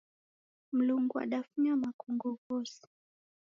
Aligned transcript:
Mlungu 0.73 1.13
wadafunya 1.17 1.73
makongo 1.83 2.29
ghose. 2.49 2.81